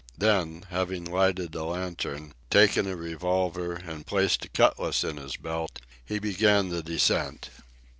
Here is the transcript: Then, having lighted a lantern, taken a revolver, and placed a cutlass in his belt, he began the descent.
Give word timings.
Then, 0.17 0.65
having 0.71 1.05
lighted 1.05 1.53
a 1.53 1.63
lantern, 1.63 2.33
taken 2.49 2.87
a 2.87 2.95
revolver, 2.95 3.75
and 3.75 4.03
placed 4.03 4.43
a 4.45 4.49
cutlass 4.49 5.03
in 5.03 5.17
his 5.17 5.37
belt, 5.37 5.79
he 6.03 6.17
began 6.17 6.69
the 6.69 6.81
descent. 6.81 7.51